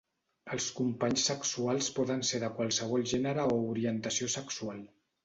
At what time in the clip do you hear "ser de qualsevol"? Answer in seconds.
2.29-3.05